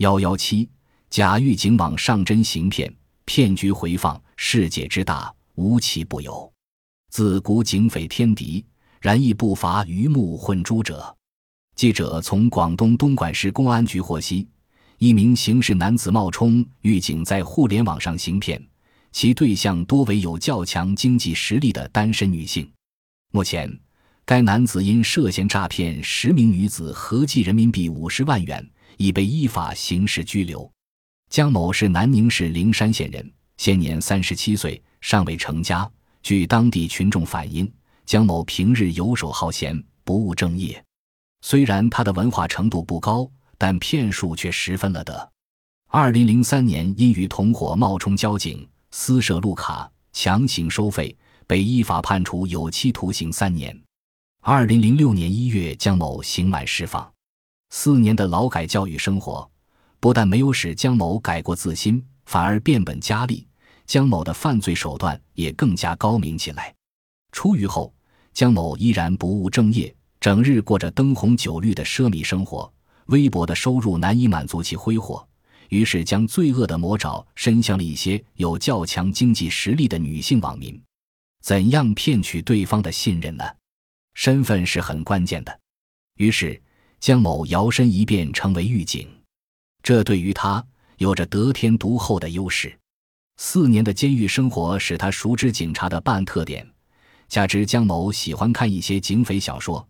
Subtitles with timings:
[0.00, 0.66] 幺幺七，
[1.10, 2.90] 假狱警网上真行骗，
[3.26, 6.50] 骗局回放，世界之大，无奇不有。
[7.10, 8.64] 自古警匪天敌，
[8.98, 11.14] 然亦不乏鱼目混珠者。
[11.76, 14.48] 记者从广东东莞市公安局获悉，
[14.96, 18.66] 一名刑事男子冒充狱警在互联网上行骗，
[19.12, 22.66] 其对象多为有较强经济实力的单身女性。
[23.32, 23.70] 目前，
[24.24, 28.66] 该男子因涉嫌诈骗十名女子合计人民币五十万元，
[29.00, 30.70] 已被依法刑事拘留。
[31.30, 35.90] 江某是南宁市灵山县人，现年三十七岁，尚未成家。
[36.22, 37.72] 据当地群众反映，
[38.04, 40.84] 江某平日游手好闲，不务正业。
[41.40, 43.26] 虽然他的文化程度不高，
[43.56, 45.32] 但骗术却十分了得。
[45.88, 53.74] 二零零三年，因与同伙冒充交警，私设路卡，强行收费，被依法判处有期徒刑三年。
[54.42, 57.10] 二零零六年一月，江某刑满释放。
[57.70, 59.48] 四年的劳改教育生活，
[60.00, 63.46] 不但没有使江某改过自新，反而变本加厉。
[63.86, 66.74] 江某的犯罪手段也更加高明起来。
[67.32, 67.92] 出狱后，
[68.32, 69.94] 江某依然不务正业。
[70.20, 72.70] 整日过着灯红酒绿的奢靡生活，
[73.06, 75.26] 微薄的收入难以满足其挥霍，
[75.70, 80.78] 于是将罪恶的魔爪伸向了一些有较强经济实力的女性网民。
[81.42, 83.44] 怎样骗取对方的信任呢？
[84.12, 85.60] 身份是很关键的。
[86.16, 86.60] 于是，
[87.00, 89.08] 江某摇身一变成为狱警，
[89.82, 90.62] 这对于他
[90.98, 92.78] 有着得天独厚的优势。
[93.38, 96.68] 四年的监狱生活使他熟知警察的办案特点，
[97.26, 99.86] 加之江某喜欢看一些警匪小说。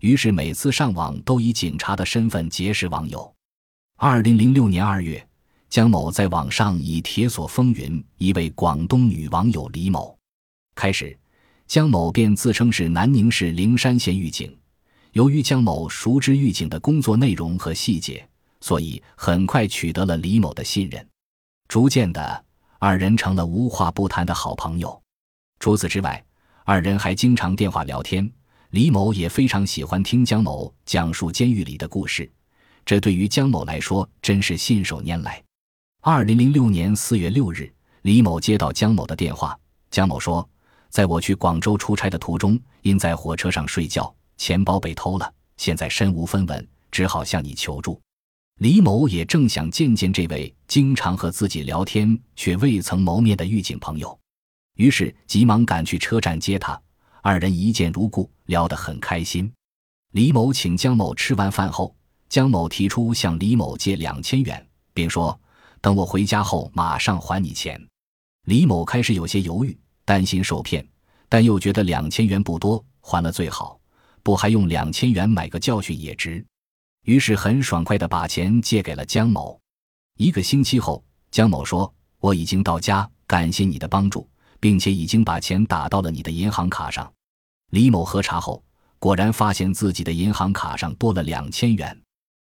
[0.00, 3.34] 于是每次上网都以警察的身份结识网友。
[3.96, 5.26] 二零零六年二月，
[5.70, 10.14] 江某在网上以铁索风云一位广东女网友李某。
[10.74, 11.18] 开始，
[11.66, 14.54] 江某便自称是南宁市灵山县狱警。
[15.12, 18.26] 由于江某熟知狱警的工作内容和细节，
[18.60, 21.04] 所以很快取得了李某的信任。
[21.66, 22.44] 逐渐的，
[22.78, 25.00] 二人成了无话不谈的好朋友。
[25.58, 26.24] 除此之外，
[26.64, 28.30] 二人还经常电话聊天。
[28.70, 32.30] 李某也非常喜欢听江某讲述监狱里的故事，
[32.84, 35.42] 这对于江某来说真是信手拈来。
[36.02, 37.72] 二零零六年四月六日，
[38.02, 39.58] 李某接到江某的电话，
[39.90, 40.48] 江某说
[40.88, 48.00] ：“在我去广州出差的途中，因在火车上睡觉，钱包被偷了，现在身无分文，只好向你求助。”
[48.56, 54.18] 李某也正想见见这位经常和自己聊天却未曾谋面的狱警朋友，
[54.76, 56.80] 于是急忙赶去车站接他。
[57.20, 59.52] 二人一见如故，聊得很开心。
[60.12, 61.94] 李某请江某吃完饭后，
[62.30, 65.38] 江某提出向李某借两千元，并说
[65.82, 67.78] ：“等我回家后马上还你钱。”
[68.48, 70.86] 李某开始有些犹豫，担心受骗，
[71.28, 73.79] 但又觉得两千元不多，还了最好，
[74.22, 76.44] 不还用两千元买个教训也值。
[77.04, 79.58] 于是很爽快地把钱借给了江某。
[80.18, 84.28] 一个星期后，江某说：“我已经到家，感谢你的帮助。”
[84.62, 87.10] 并且已经把钱打到了你的银行卡上。
[87.70, 88.62] 李某核查后，
[88.98, 91.98] 果然发现自己的银行卡上多了两千元。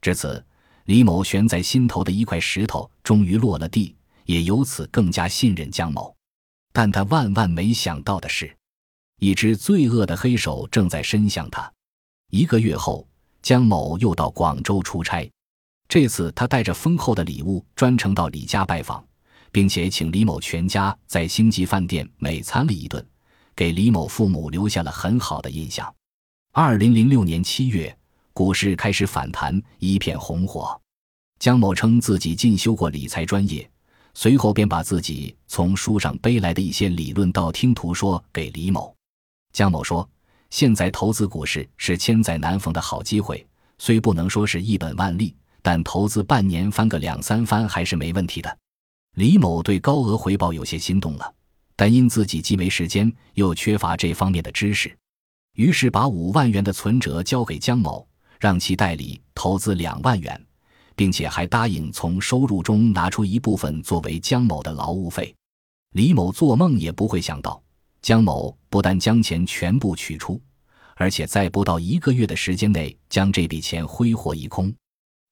[0.00, 0.42] 至此，
[0.86, 3.94] 李某悬在心头的一块石头终于落了地，
[4.24, 6.16] 也由此更加信任江某。
[6.72, 8.56] 但他万万没想到的是，
[9.20, 11.72] 一只罪恶的黑手正在伸向他。
[12.30, 13.06] 一个月后，
[13.40, 15.30] 江某又到广州出差，
[15.88, 19.04] 这次他带着丰厚的礼物，专程到李家拜访。
[19.52, 23.04] 并且请李某全家在星级饭店美餐了一顿，
[23.54, 25.92] 给李某父母留下了很好的印象。
[26.52, 27.96] 二零零六年七月，
[28.32, 30.80] 股市开始反弹，一片红火。
[31.38, 33.68] 江某称自己进修过理财专业，
[34.14, 38.94] 随后便把自己从书上背来的一些理论道听途说给李某。
[39.52, 40.08] 江某说
[40.50, 43.46] ：“现在投资股市是千载难逢的好机会，
[43.78, 48.58] 虽不能说是一本万利，但投资半年翻个两三番还是没问题的。”
[49.16, 51.34] 李某对高额回报有些心动了，
[51.74, 54.96] 但因自己既没时间，又缺乏这方面的知识，
[55.54, 58.06] 于是把五万元的存折交给江某，
[58.38, 60.40] 让其代理投资两万元，
[60.94, 65.34] 并且还答应从收入中拿出一部分作为江某的劳务费。
[65.94, 67.60] 李某做梦也不会想到，
[68.02, 70.40] 江某不但将钱全部取出，
[70.96, 74.72] 而且在不到一个月的时间内将这笔钱挥霍一空。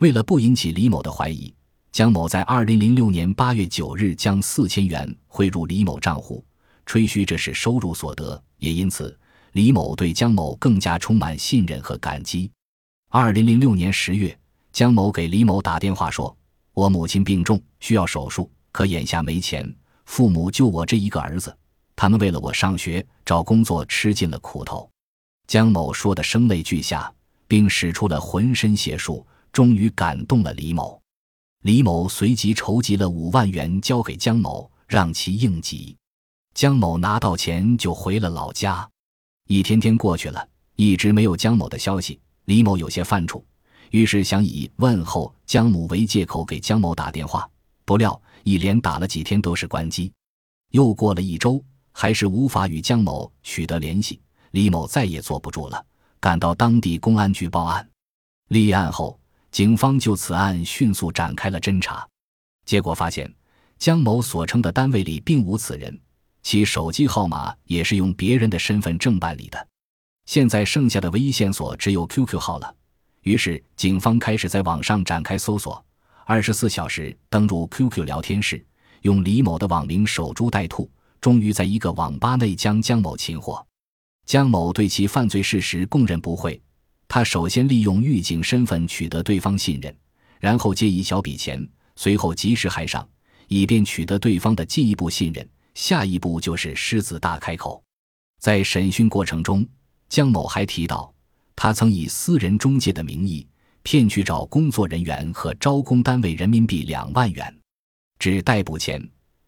[0.00, 1.54] 为了不引起李某的怀疑。
[1.92, 6.44] 江某在二零零六年八月九日将四千元汇入李某账户，
[6.86, 9.16] 吹嘘这是收入所得，也因此
[9.52, 12.50] 李某对江某更加充满信任和感激。
[13.10, 14.36] 二零零六年十月，
[14.72, 16.36] 江某给李某打电话说
[16.74, 19.72] ：“我母亲病重，需要手术，可眼下没钱，
[20.06, 21.56] 父母就我这一个儿子，
[21.96, 24.88] 他们为了我上学找工作吃尽了苦头。”
[25.46, 27.12] 江某说的声泪俱下，
[27.46, 31.00] 并使出了浑身解数，终于感动了李某。
[31.62, 35.96] 李某随即筹集了五万元交给江某，让其应急。
[36.54, 38.88] 江某拿到钱就回了老家。
[39.48, 42.18] 一天天过去了，一直没有江某的消息。
[42.46, 43.42] 李某有些犯怵，
[43.90, 47.48] 于是想以问候江母为借口给江某打电话，
[47.84, 50.12] 不料一连打了几天都是关机。
[50.70, 51.62] 又过了一周，
[51.94, 54.20] 还是无法与江某取得联系。
[54.50, 55.82] 李某再也坐不住了，
[56.20, 57.88] 赶到当地公安局报案。
[58.48, 59.18] 立案后。
[59.50, 62.04] 警方就此案迅速展开了侦查，
[62.66, 63.32] 结果发现
[63.78, 65.96] 江某所称的单位里并无此人，
[66.42, 69.68] 其手机号码也是用别人的身份证办理的。
[70.26, 72.74] 现在剩下的唯一线索只有 QQ 号了，
[73.22, 75.80] 于是警方开始在网上展开搜索，
[76.24, 78.66] 二十四小时登录 QQ 聊天室，
[79.02, 80.90] 用李某的网名守株待兔，
[81.24, 83.66] 终于在一个网吧内将江某擒获。
[84.26, 86.60] 江某对其犯罪事实供认不讳。
[87.08, 89.96] 他首先利用狱警身份取得对方信任，
[90.38, 91.66] 然后借一小笔钱，
[91.96, 93.08] 随后及时还上，
[93.48, 95.48] 以便取得对方的进一步信任。
[95.74, 97.82] 下一步就是狮子大开口。
[98.38, 99.66] 在审讯过程中，
[100.10, 101.10] 江某还提到，
[101.56, 103.48] 他曾以私人中介的名义
[103.82, 107.58] 骗去找工作人员和招工单位人民币两万元。
[108.18, 109.02] 至逮捕前，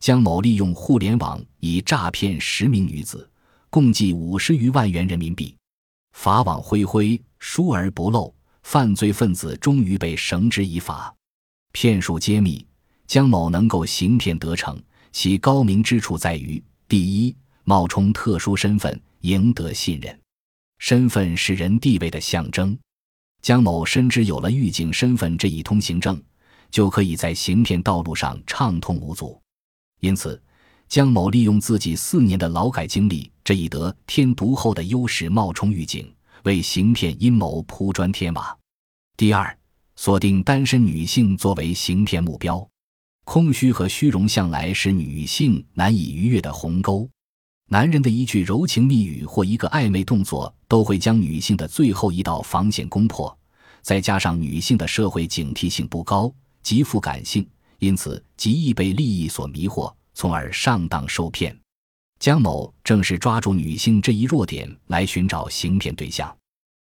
[0.00, 3.28] 江某利用互联网以诈骗十名女子，
[3.68, 5.54] 共计五十余万元人民币。
[6.16, 11.14] 法网恢恢，疏而不漏，犯罪分子终于被绳之以法。
[11.72, 12.66] 骗术揭秘：
[13.06, 14.82] 江某能够行骗得逞，
[15.12, 20.18] 其高明之处在于：第一，冒充特殊身份，赢得信任。
[20.78, 22.76] 身份是人地位的象征。
[23.42, 26.20] 江某深知有了狱警身份这一通行证，
[26.70, 29.38] 就可以在行骗道路上畅通无阻。
[30.00, 30.40] 因此。
[30.88, 36.12] 江某利用自己四年的劳改经历这一得天独厚的优势，冒充狱警，
[36.42, 38.58] 为行骗阴谋铺砖添瓦。
[39.16, 39.56] 第二，
[39.94, 42.68] 锁定单身女性作为行骗目标，
[43.24, 47.08] 空虚和虚荣向来是女性难以逾越的鸿沟。
[47.68, 53.38] 男人的一句柔情蜜语或一个暧昧动作，都会将女性的最后一道防线攻破。
[53.80, 57.48] 再加上女性的社会警惕性不高，极富感性，
[57.80, 59.92] 因此极易被利益所迷惑。
[60.12, 61.58] 从而上当受骗，
[62.18, 66.36] 江某正是抓住女性这一弱点来寻找行骗对象。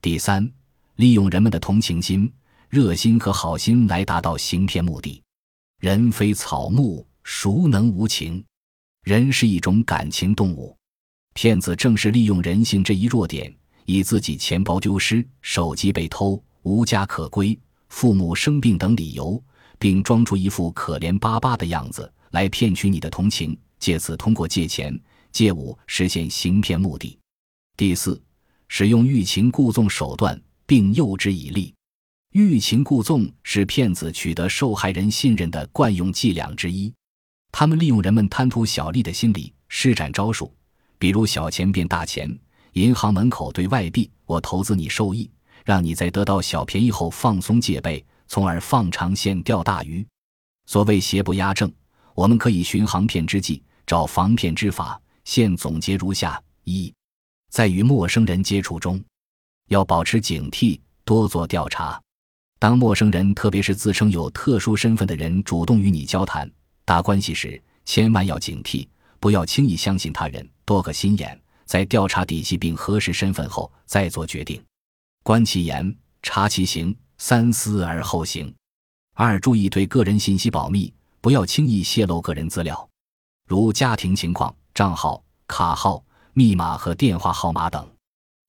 [0.00, 0.48] 第三，
[0.94, 2.32] 利用人们的同情心、
[2.68, 5.20] 热心和好心来达到行骗目的。
[5.80, 8.44] 人非草木，孰能无情？
[9.02, 10.76] 人是一种感情动物，
[11.34, 13.52] 骗子正是利用人性这一弱点，
[13.86, 17.58] 以自己钱包丢失、手机被偷、无家可归、
[17.88, 19.42] 父母生病等理由，
[19.78, 22.12] 并装出一副可怜巴巴的样子。
[22.32, 24.98] 来骗取你的同情，借此通过借钱、
[25.32, 27.16] 借物实现行骗目的。
[27.78, 28.20] 第四，
[28.68, 31.72] 使用欲擒故纵手段并诱之以利。
[32.32, 36.92] 欲擒故纵是骗子取得受害人信任的惯用伎俩之一。
[37.52, 40.52] 他们利用人们贪图小利的心理，施展招数，
[40.98, 42.38] 比如小钱变大钱，
[42.72, 45.30] 银行门口兑外币，我投资你受益，
[45.64, 50.06] 让你在得到小便宜后放松戒备，从而放长线钓大鱼。
[50.66, 51.72] 所谓邪不压正。
[52.14, 55.00] 我们可以寻行骗之计，找防骗之法。
[55.24, 56.92] 现总结如下：一，
[57.50, 59.02] 在与陌生人接触中，
[59.68, 62.00] 要保持警惕，多做调查。
[62.58, 66.50] 当陌生人，特别是自称有特殊身份的人，主动与你交谈、
[66.86, 68.88] 打关系时，千万要警惕，
[69.20, 71.38] 不要轻易相信他人，多个心眼。
[71.66, 74.62] 在调查底细并核实身份后，再做决定。
[75.22, 78.54] 观其言，察其行，三思而后行。
[79.14, 80.92] 二，注意对个人信息保密。
[81.20, 82.88] 不要轻易泄露个人资料，
[83.48, 86.00] 如家庭情况、账号、卡号、
[86.34, 87.84] 密码和电话号码等。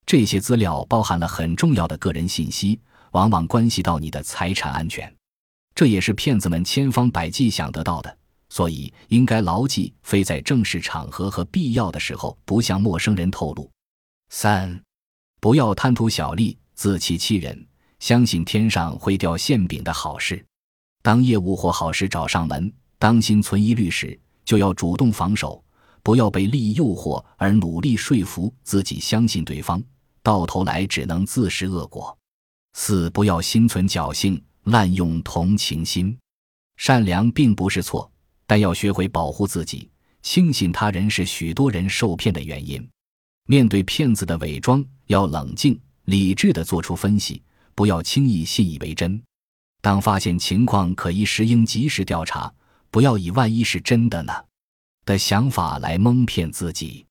[0.05, 2.79] 这些资料包含了很重要的个人信息，
[3.13, 5.11] 往往关系到你的财产安全。
[5.73, 8.17] 这也是骗子们千方百计想得到的，
[8.49, 13.67] 所以应该牢记：非在正式场合和必要的时候不向陌生人透露。
[14.29, 14.79] 三，
[15.39, 17.65] 不要贪图小利、自欺欺人，
[17.99, 20.43] 相信天上会掉馅饼的好事。
[21.01, 25.63] 当业务或好事找上门，当心存疑虑时，就要主动防守，
[26.03, 29.81] 不要被利益诱惑而努力说服自己相信对方，
[30.21, 32.17] 到头来只能自食恶果。
[32.73, 36.17] 四不要心存侥幸，滥用同情心。
[36.75, 38.11] 善良并不是错，
[38.45, 39.89] 但要学会保护自己。
[40.21, 42.85] 轻信他人是许多人受骗的原因。
[43.47, 47.41] 面对骗子的伪装，要冷静理智地做出分析，
[47.77, 49.21] 不要轻易信以为真。
[49.81, 52.51] 当发现情况可疑时，应及时调查，
[52.89, 54.33] 不要以“万一是真的呢”
[55.05, 57.05] 的想法来蒙骗自己。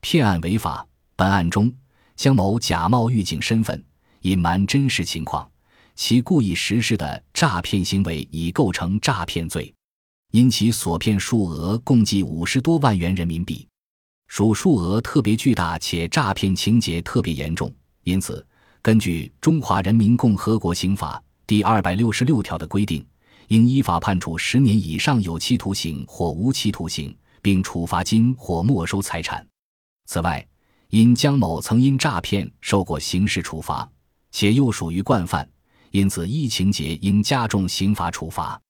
[0.00, 0.86] 骗案违法。
[1.16, 1.72] 本案中，
[2.14, 3.84] 江某假冒狱警身份，
[4.20, 5.50] 隐瞒真实情况，
[5.96, 9.74] 其故意实施的诈骗行为已构成诈骗罪，
[10.30, 13.66] 因其所骗数额共计五十多万元人民币，
[14.28, 17.74] 属数额特别巨大且诈骗情节特别严重。
[18.04, 18.46] 因此，
[18.84, 23.02] 根据《中华人民共和国刑法》第二百六十六条的规定，
[23.48, 29.42] 应依法判处十年以上有期徒刑或无期徒刑，并处罚金或没收财产。
[30.04, 30.46] 此外，
[30.90, 33.90] 因江某曾因诈骗受过刑事处罚，
[34.30, 35.48] 且又属于惯犯。
[35.90, 38.60] 因此，一情节应加重刑罚处罚。